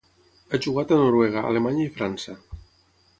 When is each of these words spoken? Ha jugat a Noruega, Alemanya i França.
Ha 0.53 0.59
jugat 0.65 0.93
a 0.95 0.97
Noruega, 1.01 1.43
Alemanya 1.51 1.85
i 1.91 1.95
França. 1.99 2.35